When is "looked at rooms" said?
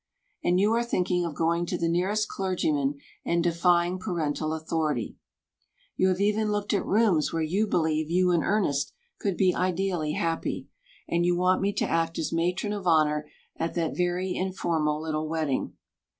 6.51-7.31